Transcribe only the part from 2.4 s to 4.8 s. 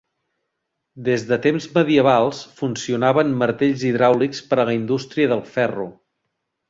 funcionaven martells hidràulics per a la